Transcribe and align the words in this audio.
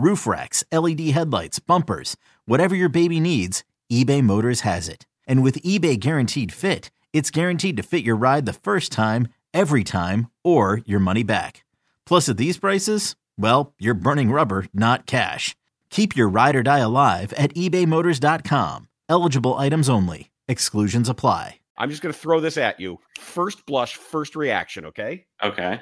roof 0.00 0.26
racks, 0.26 0.64
LED 0.72 1.00
headlights, 1.10 1.58
bumpers, 1.58 2.16
whatever 2.46 2.74
your 2.74 2.88
baby 2.88 3.20
needs, 3.20 3.64
eBay 3.92 4.22
Motors 4.22 4.60
has 4.62 4.88
it. 4.88 5.06
And 5.26 5.42
with 5.42 5.62
eBay 5.62 5.98
Guaranteed 5.98 6.52
Fit, 6.52 6.90
it's 7.12 7.30
guaranteed 7.30 7.76
to 7.76 7.82
fit 7.82 8.04
your 8.04 8.16
ride 8.16 8.46
the 8.46 8.52
first 8.52 8.90
time, 8.92 9.28
every 9.52 9.84
time, 9.84 10.28
or 10.42 10.80
your 10.86 11.00
money 11.00 11.22
back. 11.22 11.64
Plus, 12.06 12.28
at 12.28 12.36
these 12.38 12.58
prices, 12.58 13.14
well, 13.38 13.74
you're 13.78 13.94
burning 13.94 14.30
rubber, 14.30 14.66
not 14.72 15.06
cash. 15.06 15.56
Keep 15.90 16.16
your 16.16 16.28
ride 16.28 16.56
or 16.56 16.62
die 16.62 16.78
alive 16.78 17.32
at 17.34 17.54
ebaymotors.com. 17.54 18.88
Eligible 19.08 19.56
items 19.56 19.88
only. 19.88 20.30
Exclusions 20.48 21.08
apply. 21.08 21.60
I'm 21.76 21.90
just 21.90 22.02
going 22.02 22.12
to 22.12 22.18
throw 22.18 22.40
this 22.40 22.58
at 22.58 22.78
you. 22.78 22.98
First 23.18 23.64
blush, 23.66 23.96
first 23.96 24.36
reaction, 24.36 24.84
okay? 24.86 25.26
Okay. 25.42 25.80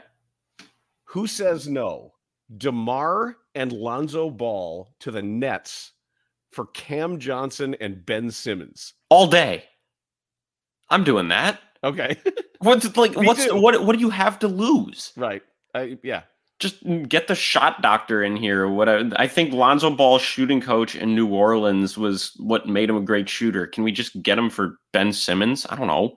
Who 1.06 1.26
says 1.26 1.68
no? 1.68 2.12
DeMar 2.56 3.36
and 3.54 3.72
Lonzo 3.72 4.30
Ball 4.30 4.94
to 5.00 5.10
the 5.10 5.22
Nets 5.22 5.92
for 6.50 6.66
Cam 6.66 7.18
Johnson 7.18 7.76
and 7.80 8.04
Ben 8.04 8.30
Simmons. 8.30 8.94
All 9.10 9.26
day. 9.26 9.64
I'm 10.90 11.04
doing 11.04 11.28
that. 11.28 11.60
Okay. 11.84 12.16
What's 12.60 12.96
like 12.96 13.16
Me 13.16 13.24
what's 13.24 13.44
too. 13.44 13.54
what 13.60 13.84
what 13.84 13.92
do 13.94 14.00
you 14.00 14.10
have 14.10 14.40
to 14.40 14.48
lose? 14.48 15.12
right. 15.16 15.42
I, 15.74 15.96
yeah. 16.02 16.22
Just 16.58 16.82
get 17.08 17.28
the 17.28 17.36
shot 17.36 17.82
doctor 17.82 18.20
in 18.24 18.34
here. 18.34 18.66
What 18.66 18.88
I, 18.88 19.04
I 19.14 19.28
think 19.28 19.52
Lonzo 19.52 19.90
Ball's 19.90 20.22
shooting 20.22 20.60
coach 20.60 20.96
in 20.96 21.14
New 21.14 21.28
Orleans 21.28 21.96
was 21.96 22.32
what 22.38 22.66
made 22.66 22.90
him 22.90 22.96
a 22.96 23.00
great 23.00 23.28
shooter. 23.28 23.64
Can 23.68 23.84
we 23.84 23.92
just 23.92 24.20
get 24.24 24.38
him 24.38 24.50
for 24.50 24.78
Ben 24.92 25.12
Simmons? 25.12 25.66
I 25.70 25.76
don't 25.76 25.86
know. 25.86 26.16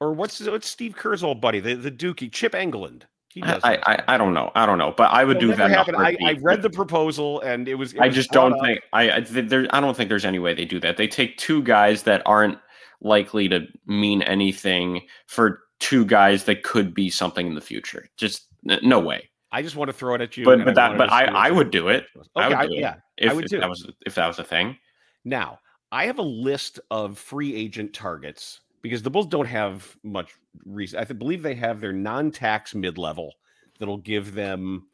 Or 0.00 0.14
what's 0.14 0.40
what's 0.40 0.66
Steve 0.66 0.96
Kerr's 0.96 1.22
old 1.22 1.42
buddy, 1.42 1.60
the, 1.60 1.74
the 1.74 1.90
Dookie, 1.90 2.32
Chip 2.32 2.52
Engelland. 2.52 3.02
He 3.36 3.42
does 3.42 3.60
I. 3.64 3.76
I 3.86 4.14
I 4.14 4.16
don't 4.16 4.32
know. 4.32 4.50
I 4.54 4.64
don't 4.64 4.78
know. 4.78 4.94
But 4.96 5.12
I 5.12 5.22
would 5.22 5.36
It'll 5.36 5.50
do 5.50 5.56
that. 5.56 5.66
in 5.66 5.72
a 5.72 5.76
happen. 5.76 5.94
I, 5.94 6.16
I 6.24 6.32
read 6.40 6.62
the 6.62 6.70
proposal 6.70 7.40
and 7.42 7.68
it 7.68 7.74
was. 7.74 7.92
it 7.92 8.00
I 8.00 8.06
was 8.06 8.14
just 8.14 8.30
don't 8.30 8.54
up. 8.54 8.60
think 8.62 8.80
I 8.94 9.10
I, 9.10 9.20
there, 9.20 9.66
I 9.70 9.80
don't 9.80 9.94
think 9.94 10.08
there's 10.08 10.24
any 10.24 10.38
way 10.38 10.54
they 10.54 10.64
do 10.64 10.80
that. 10.80 10.96
They 10.96 11.06
take 11.06 11.36
two 11.36 11.62
guys 11.62 12.04
that 12.04 12.22
aren't 12.24 12.58
likely 13.02 13.46
to 13.50 13.66
mean 13.86 14.22
anything 14.22 15.02
for 15.26 15.60
two 15.80 16.06
guys 16.06 16.44
that 16.44 16.62
could 16.62 16.94
be 16.94 17.10
something 17.10 17.46
in 17.46 17.54
the 17.54 17.60
future. 17.60 18.08
Just 18.16 18.46
no 18.64 18.98
way. 18.98 19.28
I 19.52 19.60
just 19.60 19.76
want 19.76 19.90
to 19.90 19.92
throw 19.92 20.14
it 20.14 20.22
at 20.22 20.38
you. 20.38 20.46
But 20.46 20.54
and 20.54 20.64
but 20.64 20.74
that 20.76 20.96
but 20.96 21.06
to 21.08 21.12
I 21.12 21.24
I 21.48 21.50
would 21.50 21.70
do 21.70 21.88
it. 21.88 22.06
reaction 22.14 22.20
was. 22.20 22.28
I 22.36 22.46
Okay, 22.46 22.48
would 22.48 22.56
I- 22.56 22.66
do 22.68 22.72
it 22.72 22.80
yeah, 22.80 22.94
if, 23.18 23.30
I 23.30 23.34
would 23.34 23.44
if 23.44 23.50
too. 23.50 23.60
that 23.60 23.68
was 23.68 23.90
if 24.06 24.14
that 24.14 24.26
was 24.26 24.38
a 24.38 24.44
thing. 24.44 24.78
Now, 25.26 25.58
I 25.92 26.06
have 26.06 26.18
a 26.18 26.22
list 26.22 26.80
of 26.90 27.18
free 27.18 27.54
agent 27.54 27.92
targets 27.92 28.60
because 28.82 29.02
the 29.02 29.10
Bulls 29.10 29.26
don't 29.26 29.46
have 29.46 29.96
much 30.02 30.34
reason. 30.64 30.98
I 30.98 31.04
th- 31.04 31.18
believe 31.18 31.42
they 31.42 31.54
have 31.54 31.80
their 31.80 31.92
non-tax 31.92 32.74
mid-level 32.74 33.32
that'll 33.78 33.98
give 33.98 34.34
them, 34.34 34.86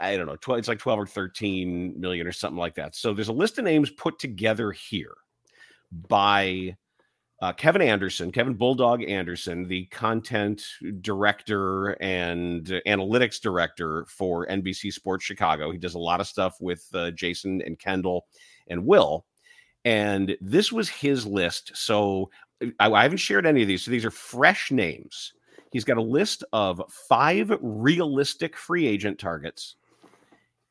I 0.00 0.16
don't 0.16 0.26
know, 0.26 0.36
12, 0.36 0.58
it's 0.58 0.68
like 0.68 0.78
12 0.78 0.98
or 0.98 1.06
13 1.06 1.94
million 1.98 2.26
or 2.26 2.32
something 2.32 2.58
like 2.58 2.74
that. 2.74 2.94
So 2.94 3.14
there's 3.14 3.28
a 3.28 3.32
list 3.32 3.58
of 3.58 3.64
names 3.64 3.90
put 3.90 4.18
together 4.18 4.72
here 4.72 5.14
by 6.08 6.76
uh, 7.42 7.52
Kevin 7.54 7.80
Anderson, 7.80 8.30
Kevin 8.30 8.54
Bulldog 8.54 9.02
Anderson, 9.02 9.66
the 9.66 9.86
content 9.86 10.62
director 11.00 11.92
and 12.02 12.66
analytics 12.86 13.40
director 13.40 14.04
for 14.08 14.46
NBC 14.46 14.92
Sports 14.92 15.24
Chicago. 15.24 15.70
He 15.70 15.78
does 15.78 15.94
a 15.94 15.98
lot 15.98 16.20
of 16.20 16.26
stuff 16.26 16.56
with 16.60 16.86
uh, 16.92 17.10
Jason 17.12 17.62
and 17.62 17.78
Kendall 17.78 18.26
and 18.68 18.84
Will. 18.84 19.24
And 19.86 20.36
this 20.42 20.70
was 20.70 20.90
his 20.90 21.26
list. 21.26 21.72
So 21.74 22.30
I, 22.78 22.90
I 22.90 23.02
haven't 23.02 23.18
shared 23.18 23.46
any 23.46 23.62
of 23.62 23.68
these. 23.68 23.82
So 23.82 23.90
these 23.90 24.04
are 24.04 24.10
fresh 24.10 24.70
names. 24.70 25.32
He's 25.72 25.84
got 25.84 25.96
a 25.96 26.02
list 26.02 26.44
of 26.52 26.82
five 27.08 27.52
realistic 27.60 28.56
free 28.56 28.86
agent 28.86 29.18
targets. 29.18 29.76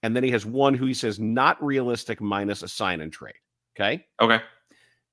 And 0.03 0.15
then 0.15 0.23
he 0.23 0.31
has 0.31 0.45
one 0.45 0.73
who 0.73 0.85
he 0.85 0.93
says 0.93 1.19
not 1.19 1.61
realistic 1.63 2.21
minus 2.21 2.63
a 2.63 2.67
sign 2.67 3.01
and 3.01 3.11
trade. 3.11 3.35
Okay. 3.75 4.05
Okay. 4.21 4.41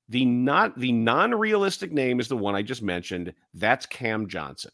The 0.08 0.24
not 0.24 0.78
the 0.78 0.92
non-realistic 0.92 1.92
name 1.92 2.20
is 2.20 2.28
the 2.28 2.36
one 2.36 2.54
I 2.54 2.62
just 2.62 2.82
mentioned. 2.82 3.32
That's 3.54 3.86
Cam 3.86 4.28
Johnson. 4.28 4.72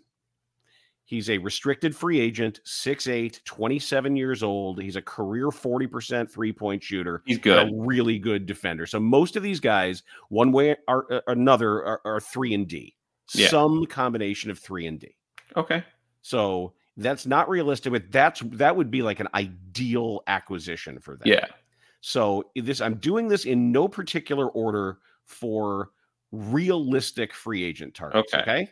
He's 1.12 1.28
a 1.28 1.36
restricted 1.36 1.94
free 1.94 2.18
agent, 2.18 2.60
6'8, 2.64 3.44
27 3.44 4.16
years 4.16 4.42
old. 4.42 4.80
He's 4.80 4.96
a 4.96 5.02
career 5.02 5.48
40% 5.48 6.30
three-point 6.30 6.82
shooter. 6.82 7.22
He's 7.26 7.36
good. 7.36 7.68
A 7.68 7.70
really 7.74 8.18
good 8.18 8.46
defender. 8.46 8.86
So 8.86 8.98
most 8.98 9.36
of 9.36 9.42
these 9.42 9.60
guys, 9.60 10.04
one 10.30 10.52
way 10.52 10.74
or 10.88 11.04
or 11.10 11.22
another, 11.26 11.84
are, 11.84 12.00
are 12.06 12.18
three 12.18 12.54
and 12.54 12.66
D. 12.66 12.96
Yeah. 13.34 13.48
Some 13.48 13.84
combination 13.84 14.50
of 14.50 14.58
three 14.58 14.86
and 14.86 14.98
D. 14.98 15.14
Okay. 15.54 15.84
So 16.22 16.72
that's 16.96 17.26
not 17.26 17.46
realistic, 17.46 17.92
but 17.92 18.10
that's 18.10 18.40
that 18.52 18.74
would 18.74 18.90
be 18.90 19.02
like 19.02 19.20
an 19.20 19.28
ideal 19.34 20.22
acquisition 20.28 20.98
for 20.98 21.16
them. 21.16 21.28
Yeah. 21.28 21.44
So 22.00 22.50
this 22.56 22.80
I'm 22.80 22.94
doing 22.94 23.28
this 23.28 23.44
in 23.44 23.70
no 23.70 23.86
particular 23.86 24.48
order 24.48 24.96
for 25.26 25.90
realistic 26.30 27.34
free 27.34 27.64
agent 27.64 27.92
targets. 27.92 28.32
Okay. 28.32 28.42
Okay. 28.42 28.70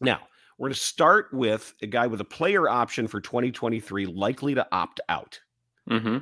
Now 0.00 0.20
we're 0.58 0.68
going 0.68 0.74
to 0.74 0.80
start 0.80 1.32
with 1.32 1.72
a 1.82 1.86
guy 1.86 2.06
with 2.08 2.20
a 2.20 2.24
player 2.24 2.68
option 2.68 3.06
for 3.06 3.20
2023 3.20 4.06
likely 4.06 4.54
to 4.54 4.66
opt 4.72 5.00
out, 5.08 5.38
Mm-hmm. 5.88 6.18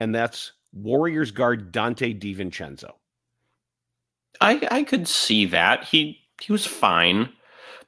and 0.00 0.14
that's 0.14 0.52
Warriors 0.74 1.30
guard 1.30 1.72
Donte 1.72 2.20
DiVincenzo. 2.20 2.90
I 4.40 4.66
I 4.70 4.82
could 4.82 5.06
see 5.08 5.46
that. 5.46 5.84
He 5.84 6.18
he 6.40 6.52
was 6.52 6.66
fine, 6.66 7.28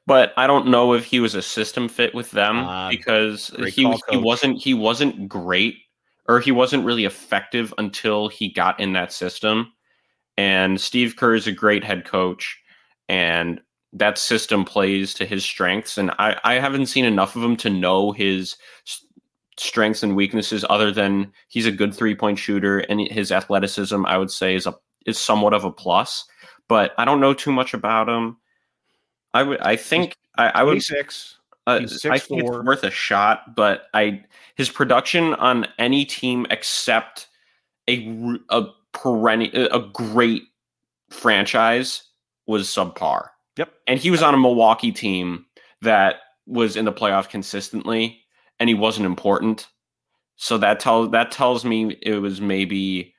but 0.06 0.32
I 0.36 0.46
don't 0.46 0.68
know 0.68 0.92
if 0.94 1.04
he 1.04 1.20
was 1.20 1.34
a 1.34 1.42
system 1.42 1.88
fit 1.88 2.14
with 2.14 2.30
them 2.30 2.58
Ah, 2.58 2.88
because 2.90 3.48
he 3.74 3.82
call, 3.84 3.98
he 4.10 4.16
wasn't 4.16 4.62
he 4.62 4.74
wasn't 4.74 5.28
great 5.28 5.76
or 6.28 6.40
he 6.40 6.52
wasn't 6.52 6.84
really 6.84 7.04
effective 7.04 7.74
until 7.76 8.28
he 8.28 8.50
got 8.50 8.78
in 8.80 8.92
that 8.94 9.12
system. 9.12 9.72
And 10.36 10.80
Steve 10.80 11.16
Kerr 11.16 11.34
is 11.34 11.46
a 11.46 11.52
great 11.52 11.84
head 11.84 12.04
coach, 12.04 12.58
and 13.08 13.60
that 13.94 14.18
system 14.18 14.64
plays 14.64 15.14
to 15.14 15.24
his 15.24 15.44
strengths. 15.44 15.96
And 15.96 16.10
I, 16.18 16.38
I 16.44 16.54
haven't 16.54 16.86
seen 16.86 17.04
enough 17.04 17.36
of 17.36 17.42
him 17.42 17.56
to 17.58 17.70
know 17.70 18.12
his 18.12 18.56
strengths 19.56 20.02
and 20.02 20.16
weaknesses, 20.16 20.64
other 20.68 20.90
than 20.90 21.32
he's 21.48 21.66
a 21.66 21.72
good 21.72 21.94
three 21.94 22.14
point 22.14 22.38
shooter, 22.38 22.80
and 22.80 23.00
his 23.00 23.30
athleticism, 23.30 24.04
I 24.04 24.18
would 24.18 24.30
say, 24.30 24.54
is 24.54 24.66
a 24.66 24.74
is 25.06 25.18
somewhat 25.18 25.54
of 25.54 25.64
a 25.64 25.70
plus. 25.70 26.26
But 26.68 26.92
I 26.98 27.04
don't 27.04 27.20
know 27.20 27.34
too 27.34 27.52
much 27.52 27.74
about 27.74 28.08
him. 28.08 28.36
I 29.32 29.42
would, 29.42 29.60
I 29.60 29.76
think, 29.76 30.16
I, 30.36 30.48
I 30.48 30.62
would 30.62 30.72
26. 30.72 31.38
uh, 31.66 31.80
He's 31.80 32.04
I 32.06 32.18
think 32.18 32.42
6'4". 32.42 32.58
it's 32.58 32.66
worth 32.66 32.84
a 32.84 32.90
shot, 32.90 33.54
but 33.54 33.84
I 33.94 34.24
his 34.56 34.70
production 34.70 35.34
on 35.34 35.66
any 35.78 36.04
team 36.04 36.46
except 36.50 37.28
a 37.88 38.38
a 38.48 38.66
perennial 38.92 39.68
a 39.72 39.88
great 39.92 40.42
franchise 41.10 42.04
was 42.46 42.66
subpar. 42.66 43.28
Yep. 43.56 43.72
And 43.86 44.00
he 44.00 44.10
was 44.10 44.22
on 44.22 44.34
a 44.34 44.38
Milwaukee 44.38 44.92
team 44.92 45.46
that 45.82 46.16
was 46.46 46.76
in 46.76 46.84
the 46.84 46.92
playoff 46.92 47.28
consistently 47.28 48.20
and 48.58 48.68
he 48.68 48.74
wasn't 48.74 49.06
important. 49.06 49.68
So 50.36 50.58
that 50.58 50.80
tells 50.80 51.10
that 51.10 51.30
tells 51.30 51.64
me 51.64 51.96
it 52.02 52.16
was 52.16 52.40
maybe 52.40 53.14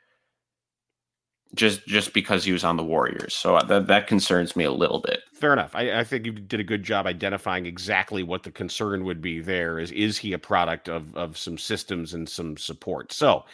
just 1.53 1.85
just 1.87 2.13
because 2.13 2.43
he 2.43 2.51
was 2.51 2.63
on 2.63 2.77
the 2.77 2.83
Warriors. 2.83 3.33
So 3.33 3.59
that 3.67 3.87
that 3.87 4.07
concerns 4.07 4.55
me 4.55 4.65
a 4.65 4.71
little 4.71 4.99
bit. 4.99 5.21
Fair 5.33 5.53
enough. 5.53 5.71
I, 5.73 5.99
I 5.99 6.03
think 6.03 6.25
you 6.25 6.33
did 6.33 6.59
a 6.59 6.63
good 6.63 6.83
job 6.83 7.07
identifying 7.07 7.65
exactly 7.65 8.23
what 8.23 8.43
the 8.43 8.51
concern 8.51 9.05
would 9.05 9.21
be 9.21 9.39
there 9.39 9.79
is 9.79 9.91
is 9.91 10.17
he 10.17 10.33
a 10.33 10.39
product 10.39 10.89
of 10.89 11.15
of 11.15 11.37
some 11.37 11.57
systems 11.57 12.13
and 12.13 12.27
some 12.27 12.57
support. 12.57 13.13
So 13.13 13.45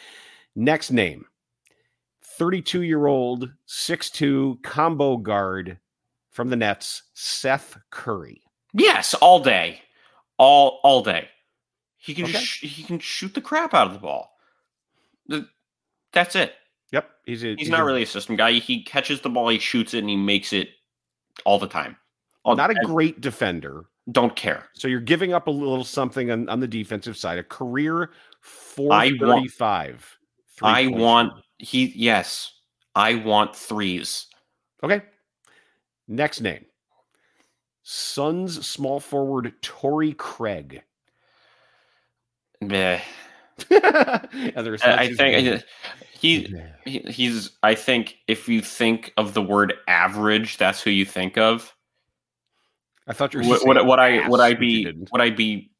next 0.56 0.92
name. 0.92 1.26
32 2.38 2.84
year 2.84 3.06
old, 3.06 3.52
6'2 3.68 4.64
combo 4.64 5.18
guard 5.18 5.78
from 6.32 6.50
the 6.50 6.56
Nets, 6.56 7.04
Seth 7.14 7.78
Curry. 7.92 8.42
Yes, 8.74 9.14
all 9.16 9.40
day. 9.42 9.82
All 10.38 10.80
all 10.84 11.04
day. 11.04 11.30
He 11.98 12.14
can 12.16 12.26
Okay. 12.26 12.40
sh- 12.40 12.62
he 12.64 12.84
can 12.84 13.00
shoot 13.00 13.34
the 13.34 13.42
crap 13.42 13.74
out 13.74 13.88
of 13.88 13.94
the 13.94 14.00
ball. 14.00 14.36
The- 15.28 15.48
that's 16.14 16.36
it. 16.36 16.56
Yep. 16.92 17.10
He's 17.26 17.44
a 17.44 17.56
He's 17.56 17.70
not 17.70 17.82
a- 17.82 17.86
really 17.86 18.04
a 18.04 18.08
system 18.08 18.36
guy. 18.36 18.54
He 18.54 18.84
catches 18.84 19.22
the 19.22 19.30
ball, 19.30 19.50
he 19.50 19.60
shoots 19.60 19.94
it, 19.94 20.00
and 20.00 20.10
he 20.10 20.16
makes 20.16 20.52
it 20.52 20.70
all 21.46 21.60
the 21.60 21.68
time. 21.68 21.96
All- 22.44 22.56
not 22.56 22.72
a 22.72 22.76
great 22.86 23.22
defender. 23.22 23.86
don't 24.12 24.36
care. 24.36 24.68
So 24.74 24.88
you're 24.88 25.00
giving 25.00 25.32
up 25.32 25.46
a 25.46 25.52
little 25.52 25.84
something 25.84 26.32
on, 26.32 26.50
on 26.50 26.60
the 26.60 26.68
defensive 26.68 27.16
side. 27.16 27.38
A 27.38 27.44
career 27.44 28.12
I 28.42 29.12
435. 29.12 30.18
I 30.64 30.88
want 30.88 31.34
he 31.60 31.94
yes. 31.96 32.52
I 32.96 33.14
want 33.16 33.56
threes. 33.56 34.26
Okay. 34.84 35.04
Next 36.12 36.42
name. 36.42 36.66
Suns 37.84 38.68
small 38.68 39.00
forward 39.00 39.54
Torrey 39.62 40.14
Craig. 40.14 40.84
Meh. 42.60 43.00
I, 43.72 45.14
think 45.16 45.64
he, 46.20 46.54
he 46.84 47.00
he's 47.00 47.52
I 47.64 47.76
think 47.76 48.18
if 48.28 48.50
you 48.50 48.62
think 48.62 49.14
of 49.16 49.34
the 49.34 49.42
word 49.42 49.74
average, 49.88 50.58
that's 50.58 50.82
who 50.82 50.90
you 50.90 51.06
think 51.06 51.38
of. 51.38 51.74
I 53.08 53.14
thought 53.14 53.34
you 53.34 53.40
were 53.40 53.46
saying 53.46 53.68
would, 53.68 53.88
would 53.88 54.00
I 54.00 54.28
would 54.28 54.42
I 54.42 54.54
be 54.54 54.92
would 55.14 55.22
I 55.22 55.30
be 55.30 55.72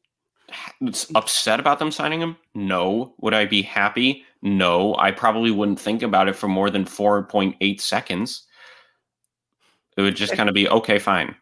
upset 1.14 1.60
about 1.60 1.78
them 1.78 1.90
signing 1.90 2.22
him? 2.22 2.38
No. 2.54 3.14
Would 3.20 3.34
I 3.34 3.44
be 3.44 3.60
happy? 3.60 4.24
No. 4.40 4.96
I 4.98 5.10
probably 5.10 5.50
wouldn't 5.50 5.78
think 5.78 6.02
about 6.02 6.28
it 6.28 6.36
for 6.36 6.48
more 6.48 6.70
than 6.70 6.86
4.8 6.86 7.80
seconds. 7.80 8.46
It 9.96 10.02
would 10.02 10.16
just 10.16 10.34
kind 10.34 10.48
of 10.48 10.54
be 10.54 10.68
okay, 10.68 10.98
fine. 10.98 11.34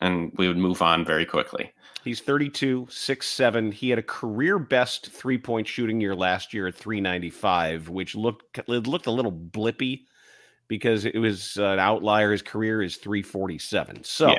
And 0.00 0.32
we 0.36 0.46
would 0.46 0.58
move 0.58 0.82
on 0.82 1.04
very 1.04 1.24
quickly. 1.24 1.72
He's 2.04 2.20
32, 2.20 2.86
6'7. 2.88 3.72
He 3.72 3.90
had 3.90 3.98
a 3.98 4.02
career 4.02 4.58
best 4.58 5.10
three 5.10 5.38
point 5.38 5.66
shooting 5.66 6.00
year 6.00 6.14
last 6.14 6.54
year 6.54 6.68
at 6.68 6.74
395, 6.74 7.88
which 7.88 8.14
looked 8.14 8.58
it 8.58 8.68
looked 8.68 9.06
a 9.06 9.10
little 9.10 9.32
blippy 9.32 10.02
because 10.68 11.04
it 11.04 11.18
was 11.18 11.56
an 11.56 11.78
outlier. 11.78 12.30
His 12.30 12.42
career 12.42 12.82
is 12.82 12.96
347. 12.96 14.04
So 14.04 14.28
Yeah. 14.28 14.38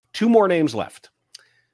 Two 0.13 0.29
more 0.29 0.47
names 0.47 0.73
left. 0.75 1.09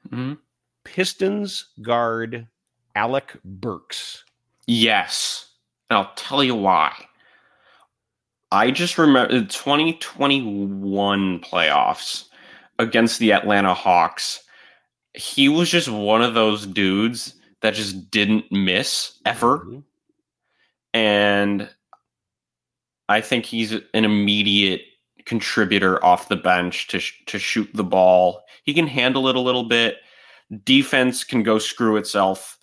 Mhm. 0.09 0.37
Pistons 0.83 1.65
guard 1.81 2.47
Alec 2.95 3.37
Burks. 3.43 4.23
Yes. 4.67 5.53
And 5.89 5.97
I'll 5.97 6.13
tell 6.15 6.43
you 6.43 6.55
why. 6.55 6.93
I 8.51 8.71
just 8.71 8.97
remember 8.97 9.39
the 9.39 9.45
2021 9.45 11.39
playoffs 11.41 12.25
against 12.79 13.19
the 13.19 13.33
Atlanta 13.33 13.73
Hawks. 13.73 14.43
He 15.13 15.49
was 15.49 15.69
just 15.69 15.89
one 15.89 16.21
of 16.21 16.33
those 16.33 16.65
dudes 16.65 17.33
that 17.61 17.73
just 17.73 18.09
didn't 18.11 18.51
miss 18.51 19.19
ever. 19.25 19.59
Mhm. 19.59 19.83
And 20.93 21.69
I 23.09 23.21
think 23.21 23.45
he's 23.45 23.71
an 23.73 24.05
immediate 24.05 24.81
contributor 25.27 26.03
off 26.03 26.29
the 26.29 26.35
bench 26.37 26.87
to 26.87 26.99
sh- 26.99 27.21
to 27.27 27.37
shoot 27.37 27.69
the 27.73 27.83
ball. 27.83 28.41
He 28.63 28.73
can 28.73 28.87
handle 28.87 29.27
it 29.27 29.35
a 29.35 29.39
little 29.39 29.65
bit. 29.65 29.97
Defense 30.63 31.23
can 31.23 31.43
go 31.43 31.59
screw 31.59 31.97
itself. 31.97 32.57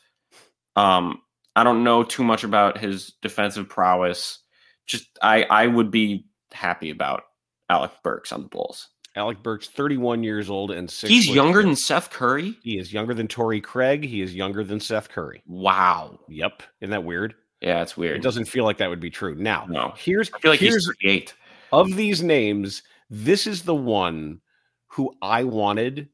Um, 0.75 1.21
I 1.55 1.63
don't 1.63 1.85
know 1.85 2.03
too 2.03 2.25
much 2.25 2.43
about 2.43 2.79
his 2.79 3.13
defensive 3.23 3.69
prowess. 3.69 4.41
Just 4.87 5.07
I 5.23 5.45
I 5.45 5.67
would 5.69 5.91
be 5.91 6.27
happy 6.53 6.91
about 6.91 7.23
Alec 7.69 7.93
Burks 8.03 8.33
on 8.33 8.43
the 8.43 8.49
Bulls. 8.49 8.89
Alec 9.17 9.45
Burks, 9.45 9.69
31 9.69 10.25
years 10.25 10.51
old 10.51 10.73
and 10.73 10.91
six. 10.91 11.09
He's 11.09 11.29
younger 11.29 11.63
than 11.63 11.77
Seth 11.77 12.11
Curry. 12.11 12.59
He 12.65 12.79
is 12.79 12.93
younger 12.93 13.15
than 13.15 13.29
Torrey 13.29 13.61
Craig. 13.61 14.05
He 14.05 14.23
is 14.23 14.35
younger 14.35 14.65
than 14.65 14.81
Seth 14.81 15.09
Curry. 15.09 15.41
Wow. 15.47 16.19
Yep. 16.29 16.65
Isn't 16.81 16.91
that 16.91 17.05
weird? 17.05 17.35
Yeah, 17.61 17.81
it's 17.83 17.97
weird. 17.97 18.17
It 18.17 18.23
doesn't 18.23 18.47
feel 18.47 18.65
like 18.65 18.79
that 18.79 18.91
would 18.91 18.99
be 18.99 19.11
true. 19.11 19.37
Now, 19.37 19.67
No. 19.71 19.95
here's 19.97 20.33
I 20.35 20.39
feel 20.41 20.51
like 20.51 20.59
here's 20.59 20.75
he's 20.87 20.97
38. 21.01 21.35
Of 21.81 21.97
these 21.97 22.23
names, 22.23 22.83
this 23.11 23.47
is 23.47 23.63
the 23.63 23.75
one 23.75 24.41
who 24.89 25.15
I 25.23 25.45
wanted 25.45 26.09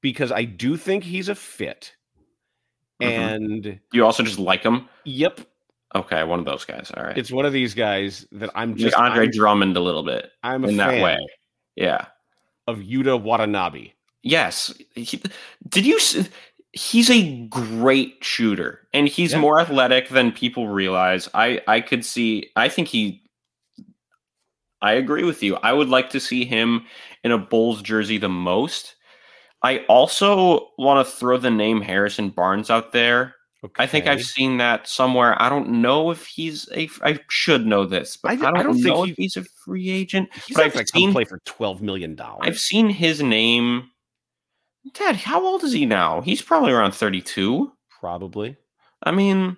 because 0.00 0.30
I 0.32 0.44
do 0.44 0.76
think 0.76 1.04
he's 1.04 1.28
a 1.28 1.34
fit. 1.34 1.94
Mhm. 3.00 3.06
And 3.06 3.80
You 3.92 4.04
also 4.04 4.22
just 4.22 4.38
like 4.38 4.62
him. 4.62 4.88
yep, 5.04 5.40
Okay, 5.94 6.22
one 6.22 6.38
of 6.38 6.44
those 6.44 6.64
guys. 6.66 6.90
All 6.96 7.02
right. 7.02 7.16
it's 7.16 7.30
one 7.32 7.46
of 7.46 7.52
these 7.54 7.72
guys 7.72 8.26
that 8.32 8.50
I'm 8.54 8.70
Like 8.72 8.78
just 8.78 8.96
Andre 8.96 9.24
I'm, 9.24 9.30
Drummond 9.30 9.76
a 9.76 9.80
little 9.80 10.02
bit 10.02 10.30
I'm 10.42 10.64
a 10.64 10.68
in 10.68 10.76
that 10.76 11.02
way. 11.02 11.18
Yeah. 11.76 12.06
of 12.66 12.78
Yuta 12.80 13.20
Watanabe. 13.20 13.92
Yes. 14.22 14.74
He, 14.94 15.22
did 15.70 15.86
you? 15.86 15.98
He's 16.72 17.08
a 17.08 17.46
great 17.46 18.18
shooter, 18.22 18.86
and 18.92 19.08
he's 19.08 19.32
Yeah. 19.32 19.38
more 19.40 19.58
athletic 19.60 20.10
than 20.10 20.32
people 20.32 20.68
realize. 20.68 21.30
I 21.32 21.62
I 21.66 21.80
could 21.80 22.04
see. 22.04 22.50
I 22.56 22.68
think 22.68 22.88
he. 22.88 23.22
I 24.80 24.92
agree 24.92 25.24
with 25.24 25.42
you. 25.42 25.56
I 25.56 25.72
would 25.72 25.88
like 25.88 26.10
to 26.10 26.20
see 26.20 26.44
him 26.44 26.84
in 27.24 27.32
a 27.32 27.38
Bulls 27.38 27.82
jersey 27.82 28.18
the 28.18 28.28
most. 28.28 28.94
I 29.62 29.78
also 29.88 30.68
want 30.78 31.04
to 31.04 31.12
throw 31.12 31.36
the 31.36 31.50
name 31.50 31.80
Harrison 31.80 32.30
Barnes 32.30 32.70
out 32.70 32.92
there. 32.92 33.34
Okay. 33.64 33.82
I 33.82 33.86
think 33.88 34.06
I've 34.06 34.22
seen 34.22 34.58
that 34.58 34.86
somewhere. 34.86 35.40
I 35.42 35.48
don't 35.48 35.68
know 35.82 36.12
if 36.12 36.26
he's 36.26 36.68
a. 36.76 36.88
I 37.02 37.18
should 37.28 37.66
know 37.66 37.84
this, 37.84 38.16
but 38.16 38.30
I 38.30 38.34
I, 38.34 38.36
don't, 38.36 38.56
I 38.56 38.62
don't 38.62 38.74
think 38.74 38.86
know 38.86 39.02
he- 39.02 39.10
if 39.10 39.16
he's 39.16 39.36
a 39.36 39.42
free 39.64 39.90
agent. 39.90 40.28
He's 40.46 40.56
but 40.56 40.66
I've 40.66 40.74
come 40.74 40.84
seen 40.86 41.12
play 41.12 41.24
for 41.24 41.40
twelve 41.44 41.82
million 41.82 42.14
dollars. 42.14 42.42
I've 42.42 42.58
seen 42.60 42.88
his 42.88 43.20
name. 43.20 43.90
Dad, 44.94 45.16
how 45.16 45.44
old 45.44 45.64
is 45.64 45.72
he 45.72 45.86
now? 45.86 46.20
He's 46.20 46.40
probably 46.40 46.72
around 46.72 46.92
32. 46.92 47.70
probably. 48.00 48.56
I 49.02 49.10
mean, 49.10 49.56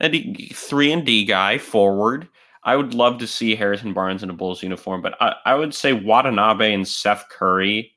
a 0.00 0.08
D, 0.08 0.50
three 0.52 0.92
and 0.92 1.06
D 1.06 1.24
guy 1.24 1.58
forward. 1.58 2.28
I 2.66 2.76
would 2.76 2.92
love 2.94 3.18
to 3.18 3.26
see 3.26 3.54
Harrison 3.54 3.94
Barnes 3.94 4.22
in 4.22 4.28
a 4.28 4.34
Bulls 4.34 4.62
uniform, 4.62 5.00
but 5.00 5.14
I, 5.20 5.34
I 5.46 5.54
would 5.54 5.72
say 5.74 5.92
Watanabe 5.94 6.74
and 6.74 6.86
Seth 6.86 7.24
Curry, 7.30 7.92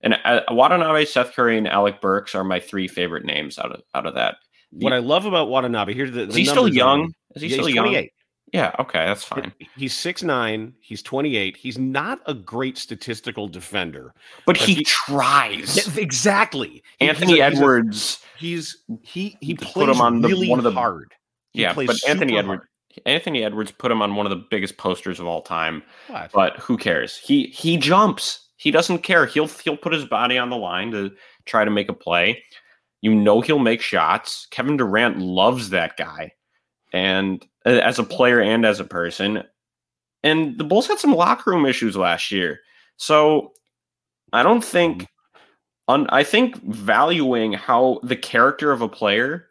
and 0.00 0.16
uh, 0.24 0.40
Watanabe, 0.50 1.04
Seth 1.04 1.34
Curry, 1.34 1.56
and 1.58 1.68
Alec 1.68 2.00
Burks 2.00 2.34
are 2.34 2.42
my 2.42 2.58
three 2.58 2.88
favorite 2.88 3.24
names 3.24 3.58
out 3.58 3.70
of 3.72 3.82
out 3.94 4.06
of 4.06 4.14
that. 4.14 4.36
What 4.72 4.92
I 4.92 4.98
love 4.98 5.26
about 5.26 5.48
Watanabe 5.48 5.94
here's 5.94 6.10
the, 6.12 6.22
Is 6.28 6.34
he 6.34 6.44
still 6.44 6.64
on 6.64 6.72
young? 6.72 7.12
Is 7.36 7.42
he 7.42 7.48
Yeah, 7.48 7.54
still 7.54 7.68
young? 7.68 8.06
Yeah, 8.52 8.74
okay, 8.78 9.04
that's 9.06 9.24
fine. 9.24 9.52
He's 9.76 9.92
6'9, 9.94 10.72
he's 10.80 11.02
28. 11.02 11.56
He's 11.56 11.78
not 11.78 12.20
a 12.26 12.32
great 12.32 12.78
statistical 12.78 13.48
defender. 13.48 14.14
But, 14.46 14.56
But 14.56 14.56
he, 14.58 14.74
he- 14.76 14.84
tries. 14.84 15.96
Exactly. 15.98 16.82
Anthony 17.00 17.32
he's 17.32 17.40
a- 17.40 17.50
he's 17.50 17.58
a- 17.58 17.60
Edwards. 17.62 18.18
He's 18.38 18.78
he 19.02 19.36
he 19.40 19.54
Put 19.54 19.68
plays 19.68 19.88
him 19.88 20.00
on 20.00 20.20
the- 20.20 20.28
really 20.28 20.48
one 20.48 20.58
of 20.58 20.64
the- 20.64 20.72
hard. 20.72 21.12
He 21.52 21.62
yeah, 21.62 21.72
plays 21.74 21.88
but 21.88 22.08
Anthony 22.08 22.38
Edwards. 22.38 22.64
Anthony 23.04 23.44
Edwards 23.44 23.72
put 23.72 23.90
him 23.92 24.02
on 24.02 24.14
one 24.14 24.26
of 24.26 24.30
the 24.30 24.44
biggest 24.50 24.76
posters 24.76 25.20
of 25.20 25.26
all 25.26 25.42
time. 25.42 25.82
But 26.32 26.56
who 26.58 26.76
cares? 26.76 27.16
He 27.16 27.46
he 27.48 27.76
jumps. 27.76 28.48
He 28.56 28.70
doesn't 28.70 29.00
care. 29.00 29.26
He'll 29.26 29.48
he'll 29.48 29.76
put 29.76 29.92
his 29.92 30.04
body 30.04 30.38
on 30.38 30.50
the 30.50 30.56
line 30.56 30.90
to 30.92 31.12
try 31.44 31.64
to 31.64 31.70
make 31.70 31.88
a 31.88 31.94
play. 31.94 32.42
You 33.02 33.14
know 33.14 33.40
he'll 33.40 33.58
make 33.58 33.80
shots. 33.80 34.46
Kevin 34.50 34.76
Durant 34.76 35.18
loves 35.18 35.70
that 35.70 35.96
guy, 35.96 36.32
and 36.92 37.46
uh, 37.66 37.70
as 37.70 37.98
a 37.98 38.04
player 38.04 38.40
and 38.40 38.64
as 38.64 38.80
a 38.80 38.84
person. 38.84 39.42
And 40.22 40.58
the 40.58 40.64
Bulls 40.64 40.88
had 40.88 40.98
some 40.98 41.14
locker 41.14 41.50
room 41.50 41.66
issues 41.66 41.96
last 41.96 42.32
year, 42.32 42.60
so 42.96 43.52
I 44.32 44.42
don't 44.42 44.64
think. 44.64 45.06
Un, 45.88 46.08
I 46.08 46.24
think 46.24 46.56
valuing 46.64 47.52
how 47.52 48.00
the 48.02 48.16
character 48.16 48.72
of 48.72 48.82
a 48.82 48.88
player 48.88 49.46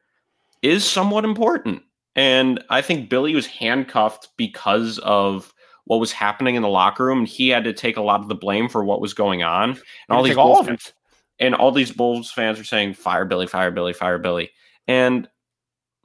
is 0.62 0.84
somewhat 0.84 1.24
important. 1.24 1.82
And 2.16 2.64
I 2.70 2.82
think 2.82 3.10
Billy 3.10 3.36
was 3.36 3.46
handcuffed 3.46 4.30
because 4.38 5.00
of 5.00 5.54
what 5.86 6.00
was 6.00 6.12
happening 6.12 6.56
in 6.56 6.62
the 6.62 6.70
locker 6.70 7.06
room, 7.06 7.20
and 7.20 7.28
he 7.28 7.50
had 7.50 7.64
to 7.64 7.74
take 7.74 7.98
a 7.98 8.02
lot 8.02 8.22
of 8.22 8.28
the 8.28 8.36
blame 8.36 8.70
for 8.70 8.84
what 8.84 9.02
was 9.02 9.14
going 9.14 9.44
on. 9.44 9.72
And 9.72 9.82
all 10.10 10.24
these 10.24 10.38
all 10.38 10.60
of 10.60 10.66
fans, 10.66 10.94
and 11.40 11.54
all 11.54 11.72
these 11.72 11.92
Bulls 11.92 12.32
fans 12.32 12.60
are 12.60 12.64
saying, 12.64 12.96
"Fire 12.96 13.26
Billy, 13.26 13.48
fire 13.48 13.72
Billy, 13.72 13.94
fire 13.94 14.18
Billy," 14.18 14.50
and 14.88 15.28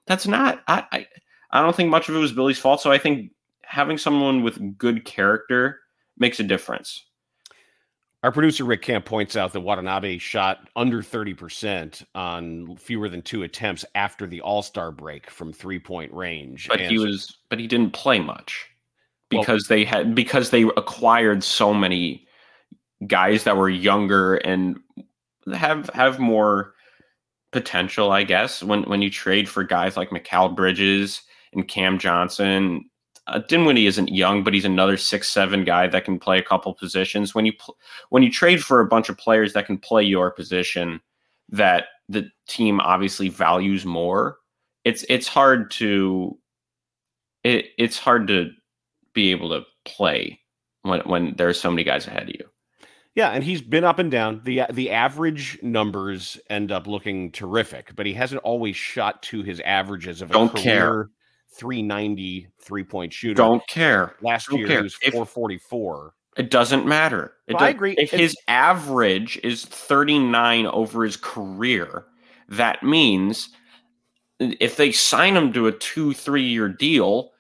that's 0.07 0.27
not. 0.27 0.63
I 0.69 0.85
I, 0.93 1.07
I 1.53 1.63
don't 1.63 1.75
think 1.75 1.91
much 1.91 2.09
of 2.09 2.15
it 2.15 2.19
was 2.19 2.33
Billy's 2.33 2.59
fault. 2.59 2.81
So 2.81 2.93
I 2.93 2.99
think 2.99 3.33
having 3.63 3.99
someone 3.99 4.43
with 4.43 4.77
good 4.77 5.05
character 5.05 5.81
makes 6.19 6.41
a 6.41 6.45
difference. 6.45 7.07
Our 8.23 8.31
producer 8.33 8.65
Rick 8.65 8.83
Camp 8.83 9.07
points 9.07 9.35
out 9.35 9.53
that 9.55 9.61
Watanabe 9.61 10.19
shot 10.19 10.69
under 10.77 11.03
30% 11.03 12.05
on 12.15 12.77
fewer 12.77 13.09
than 13.09 13.23
two 13.23 13.45
attempts 13.45 13.85
after 13.95 14.27
the 14.27 14.43
All-Star 14.43 14.93
break 14.93 15.31
from 15.31 15.55
three-point 15.55 16.13
range. 16.13 16.69
But 16.69 16.81
And 16.81 16.91
he 16.91 16.99
was, 16.99 17.39
but 17.49 17.59
he 17.59 17.67
didn't 17.67 17.93
play 17.93 18.21
much 18.21 18.67
Well- 19.33 19.41
because 19.41 19.69
they 19.69 19.85
had 19.87 20.15
because 20.15 20.51
they 20.51 20.63
acquired 20.63 21.43
so 21.43 21.73
many 21.73 22.27
guys 23.07 23.45
that 23.45 23.57
were 23.57 23.71
younger 23.71 24.35
and 24.37 24.79
have 25.55 25.89
have 25.95 26.19
more 26.19 26.75
potential, 27.53 28.13
I 28.13 28.25
guess. 28.25 28.63
When 28.63 28.83
when 28.83 29.01
you 29.01 29.09
trade 29.09 29.49
for 29.49 29.65
guys 29.65 29.97
like 29.97 30.11
Mikal 30.11 30.55
Bridges 30.55 31.23
and 31.55 31.67
Cam 31.67 31.99
Johnson, 31.99 32.90
uh, 33.31 33.39
Dinwiddie 33.39 33.87
isn't 33.87 34.09
young, 34.09 34.43
but 34.43 34.55
he's 34.55 34.65
another 34.65 34.97
six 34.97 35.31
seven 35.31 35.65
guy 35.65 35.87
that 35.87 36.05
can 36.05 36.19
play 36.19 36.39
a 36.39 36.43
couple 36.43 36.75
positions. 36.75 37.35
When 37.35 37.47
you 37.47 37.53
pl- 37.53 37.77
when 38.11 38.23
you 38.23 38.31
trade 38.31 38.63
for 38.63 38.81
a 38.81 38.87
bunch 38.87 39.09
of 39.09 39.17
players 39.17 39.53
that 39.53 39.67
can 39.67 39.79
play 39.79 40.03
your 40.03 40.31
position, 40.31 41.01
that 41.49 41.87
the 42.09 42.31
team 42.49 42.81
obviously 42.81 43.29
values 43.29 43.85
more, 43.85 44.39
it's 44.85 45.05
it's 45.09 45.29
hard 45.29 45.71
to 45.73 46.39
it, 47.45 47.67
it's 47.79 47.99
hard 47.99 48.27
to 48.29 48.51
be 49.15 49.31
able 49.31 49.51
to 49.51 49.65
play 49.85 50.41
when 50.83 51.01
when 51.01 51.35
there's 51.37 51.61
so 51.61 51.71
many 51.71 51.85
guys 51.85 52.07
ahead 52.07 52.25
of 52.25 52.29
you. 52.31 52.45
Yeah, 53.15 53.31
and 53.31 53.43
he's 53.43 53.61
been 53.61 53.85
up 53.85 53.99
and 53.99 54.11
down. 54.11 54.41
The 54.45 54.63
the 54.73 54.91
average 54.91 55.59
numbers 55.63 56.39
end 56.49 56.73
up 56.73 56.87
looking 56.87 57.33
terrific, 57.33 57.95
but 57.97 58.07
he 58.07 58.15
hasn't 58.15 58.43
always 58.43 58.77
shot 58.77 59.23
to 59.25 59.43
his 59.43 59.61
averages 59.61 60.23
of 60.23 60.31
a 60.31 60.33
Don't 60.33 60.51
career 60.51 60.63
care. 60.63 61.11
390 61.53 62.49
three-point 62.61 63.13
shooter. 63.13 63.35
Don't 63.35 63.67
care. 63.69 64.15
Last 64.23 64.49
don't 64.49 64.59
year 64.61 64.69
care. 64.69 64.77
he 64.79 64.83
was 64.85 64.97
If- 65.03 65.13
444. 65.13 66.15
It 66.37 66.51
doesn't 66.51 66.87
matter. 66.87 67.35
It 67.49 67.55
Well, 67.55 67.65
I 67.65 67.69
agree. 67.71 67.93
If 67.99 68.15
It's- 68.15 68.21
his 68.21 68.37
average 68.49 69.39
is 69.43 69.65
39 69.65 70.67
over 70.67 71.05
his 71.05 71.17
career, 71.17 72.07
that 72.49 72.83
means 72.83 73.51
if 74.39 74.77
they 74.77 74.93
sign 74.93 75.37
him 75.37 75.53
to 75.53 75.67
a 75.67 75.73
two, 75.73 76.15
three 76.15 76.45
year 76.45 76.69
deal, 76.69 77.33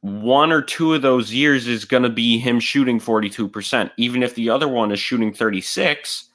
one 0.00 0.50
or 0.50 0.60
two 0.60 0.92
of 0.92 1.02
those 1.02 1.32
years 1.32 1.68
is 1.68 1.84
going 1.84 2.02
to 2.02 2.08
be 2.10 2.36
him 2.38 2.58
shooting 2.58 2.98
42%. 2.98 3.92
Even 3.96 4.22
if 4.24 4.34
the 4.34 4.50
other 4.50 4.66
one 4.68 4.90
is 4.90 4.98
shooting 4.98 5.32
36, 5.32 6.28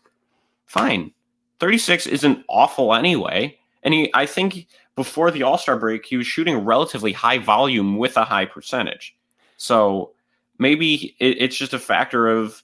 fine. 0.65 1.11
36 1.59 2.07
isn't 2.07 2.43
awful 2.47 2.93
anyway. 2.93 3.57
And 3.83 3.93
he, 3.93 4.09
I 4.13 4.25
think 4.25 4.67
before 4.97 5.31
the 5.31 5.43
All 5.43 5.57
Star 5.57 5.77
break, 5.77 6.05
he 6.05 6.17
was 6.17 6.27
shooting 6.27 6.57
relatively 6.57 7.13
high 7.13 7.37
volume 7.37 7.97
with 7.97 8.17
a 8.17 8.25
high 8.25 8.45
percentage. 8.45 9.15
So 9.55 10.11
maybe 10.57 11.15
it, 11.19 11.37
it's 11.39 11.55
just 11.55 11.73
a 11.73 11.79
factor 11.79 12.27
of 12.27 12.61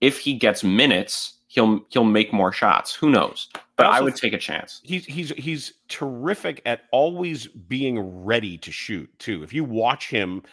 if 0.00 0.18
he 0.18 0.34
gets 0.34 0.64
minutes, 0.64 1.34
he'll 1.48 1.84
he'll 1.90 2.04
make 2.04 2.32
more 2.32 2.52
shots. 2.52 2.94
Who 2.94 3.10
knows? 3.10 3.48
But 3.76 3.86
I 3.86 4.00
would 4.00 4.14
take 4.14 4.32
a 4.32 4.38
chance. 4.38 4.80
He's 4.84 5.04
he's 5.04 5.30
he's 5.30 5.74
terrific 5.88 6.62
at 6.64 6.84
always 6.92 7.48
being 7.48 7.98
ready 8.24 8.56
to 8.58 8.70
shoot 8.70 9.10
too. 9.18 9.42
If 9.42 9.52
you 9.52 9.64
watch 9.64 10.08
him 10.08 10.44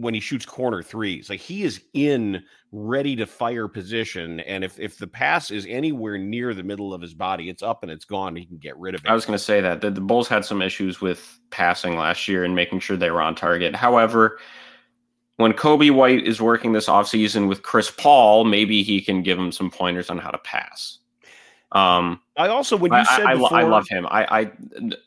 when 0.00 0.14
he 0.14 0.20
shoots 0.20 0.46
corner 0.46 0.82
threes, 0.82 1.28
like 1.28 1.40
he 1.40 1.62
is 1.62 1.82
in 1.92 2.42
ready 2.72 3.14
to 3.16 3.26
fire 3.26 3.68
position, 3.68 4.40
and 4.40 4.64
if 4.64 4.78
if 4.80 4.96
the 4.96 5.06
pass 5.06 5.50
is 5.50 5.66
anywhere 5.68 6.16
near 6.16 6.54
the 6.54 6.62
middle 6.62 6.94
of 6.94 7.02
his 7.02 7.12
body, 7.12 7.48
it's 7.48 7.62
up 7.62 7.82
and 7.82 7.92
it's 7.92 8.04
gone. 8.04 8.34
He 8.34 8.46
can 8.46 8.58
get 8.58 8.76
rid 8.78 8.94
of 8.94 9.04
it. 9.04 9.08
I 9.08 9.14
was 9.14 9.26
going 9.26 9.38
to 9.38 9.44
say 9.44 9.60
that 9.60 9.80
the, 9.80 9.90
the 9.90 10.00
Bulls 10.00 10.28
had 10.28 10.44
some 10.44 10.62
issues 10.62 11.00
with 11.00 11.38
passing 11.50 11.96
last 11.96 12.28
year 12.28 12.44
and 12.44 12.54
making 12.54 12.80
sure 12.80 12.96
they 12.96 13.10
were 13.10 13.20
on 13.20 13.34
target. 13.34 13.74
However, 13.76 14.38
when 15.36 15.52
Coby 15.52 15.90
White 15.90 16.26
is 16.26 16.40
working 16.40 16.72
this 16.72 16.86
offseason 16.86 17.48
with 17.48 17.62
Chris 17.62 17.90
Paul, 17.90 18.44
maybe 18.44 18.82
he 18.82 19.00
can 19.00 19.22
give 19.22 19.38
him 19.38 19.52
some 19.52 19.70
pointers 19.70 20.08
on 20.08 20.18
how 20.18 20.30
to 20.30 20.38
pass. 20.38 20.98
Um, 21.72 22.20
I 22.36 22.48
also 22.48 22.76
when 22.76 22.92
you 22.92 22.98
I, 22.98 23.04
said 23.04 23.26
I, 23.26 23.32
I 23.32 23.34
before, 23.34 23.58
I 23.58 23.62
love 23.62 23.86
him. 23.88 24.06
I, 24.06 24.40
I 24.40 24.52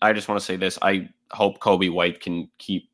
I 0.01 0.13
just 0.13 0.27
want 0.27 0.39
to 0.39 0.45
say 0.45 0.55
this. 0.55 0.77
I 0.81 1.09
hope 1.31 1.59
Coby 1.59 1.91
White 1.91 2.21
can 2.21 2.49
keep 2.57 2.89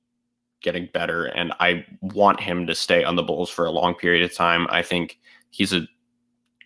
getting 0.61 0.89
better, 0.93 1.25
and 1.25 1.53
I 1.59 1.85
want 2.01 2.39
him 2.39 2.67
to 2.67 2.75
stay 2.75 3.03
on 3.03 3.15
the 3.15 3.23
Bulls 3.23 3.49
for 3.49 3.65
a 3.65 3.71
long 3.71 3.95
period 3.95 4.23
of 4.23 4.35
time. 4.35 4.67
I 4.69 4.81
think 4.81 5.19
he's 5.51 5.73
a 5.73 5.87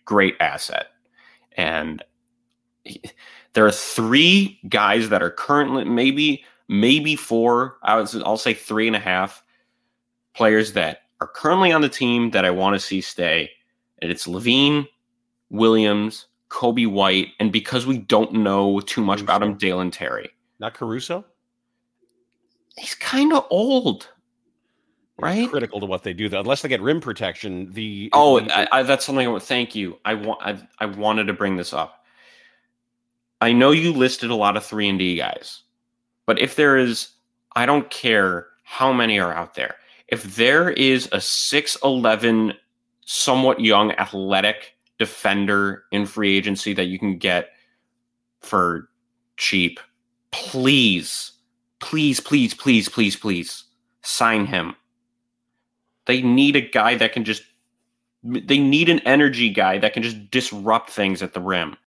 great 0.04 0.34
asset, 0.40 0.88
and 1.56 2.02
he- 2.84 3.02
there 3.52 3.66
are 3.66 3.72
three 3.72 4.58
guys 4.68 5.08
that 5.10 5.22
are 5.22 5.30
currently 5.30 5.84
maybe 5.84 6.44
maybe 6.68 7.16
four. 7.16 7.78
I 7.82 7.96
was 7.96 8.14
I'll 8.16 8.36
say 8.36 8.54
three 8.54 8.86
and 8.86 8.96
a 8.96 9.00
half 9.00 9.42
players 10.34 10.72
that 10.72 11.02
are 11.20 11.28
currently 11.28 11.72
on 11.72 11.80
the 11.80 11.88
team 11.88 12.30
that 12.30 12.44
I 12.44 12.50
want 12.50 12.74
to 12.74 12.80
see 12.80 13.00
stay, 13.00 13.50
and 14.02 14.10
it's 14.10 14.26
LaVine, 14.26 14.88
Williams, 15.50 16.26
Coby 16.50 16.86
White, 16.86 17.28
and 17.38 17.52
because 17.52 17.86
we 17.86 17.98
don't 17.98 18.32
know 18.32 18.80
too 18.80 19.02
much 19.02 19.20
about 19.20 19.42
him, 19.42 19.54
Dalen 19.56 19.90
Terry. 19.90 20.30
not 20.58 20.74
Caruso, 20.74 21.24
He's 22.76 22.94
kind 22.94 23.32
of 23.32 23.46
old, 23.50 24.08
right? 25.18 25.48
critical 25.48 25.80
to 25.80 25.86
what 25.86 26.02
they 26.02 26.12
do 26.12 26.28
though. 26.28 26.40
Unless 26.40 26.62
they 26.62 26.68
get 26.68 26.82
rim 26.82 27.00
protection, 27.00 27.72
the 27.72 28.10
Oh, 28.12 28.40
I, 28.40 28.66
I, 28.72 28.82
that's 28.82 29.04
something 29.04 29.26
I 29.26 29.30
want. 29.30 29.42
Thank 29.42 29.74
you. 29.74 29.98
I 30.04 30.14
want. 30.14 30.40
I, 30.42 30.58
I 30.80 30.86
wanted 30.86 31.24
to 31.24 31.32
bring 31.32 31.56
this 31.56 31.72
up. 31.72 32.04
I 33.40 33.52
know 33.52 33.70
you 33.70 33.92
listed 33.92 34.30
a 34.30 34.34
lot 34.34 34.56
of 34.56 34.64
three 34.64 34.88
and 34.88 34.98
D 34.98 35.16
guys, 35.16 35.62
but 36.26 36.38
if 36.38 36.56
there 36.56 36.76
is, 36.76 37.10
I 37.54 37.66
don't 37.66 37.88
care 37.90 38.48
how 38.64 38.92
many 38.92 39.20
are 39.20 39.32
out 39.32 39.54
there. 39.54 39.76
If 40.08 40.36
there 40.36 40.70
is 40.70 41.08
a 41.12 41.20
six 41.20 41.76
eleven, 41.84 42.54
somewhat 43.04 43.60
young, 43.60 43.92
athletic 43.92 44.76
defender 44.98 45.84
in 45.92 46.06
free 46.06 46.36
agency 46.36 46.72
that 46.72 46.86
you 46.86 46.98
can 46.98 47.18
get 47.18 47.50
for 48.40 48.88
cheap, 49.36 49.78
please, 50.30 51.32
please, 51.84 52.18
please, 52.18 52.54
please, 52.54 52.88
please, 52.88 53.14
please 53.14 53.64
sign 54.00 54.46
him. 54.46 54.74
They 56.06 56.22
need 56.22 56.56
a 56.56 56.62
guy 56.62 56.94
that 56.96 57.12
can 57.12 57.24
just 57.24 57.42
they 58.22 58.58
need 58.58 58.88
an 58.88 59.00
energy 59.00 59.50
guy 59.50 59.76
that 59.76 59.92
can 59.92 60.02
just 60.02 60.30
disrupt 60.30 60.88
things 60.88 61.22
at 61.22 61.34
the 61.34 61.42
rim. 61.42 61.76